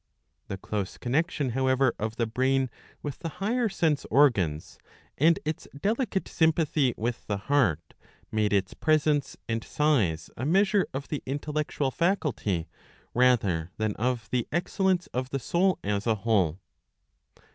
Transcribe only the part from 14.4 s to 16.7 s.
excellence of the soul as a whole.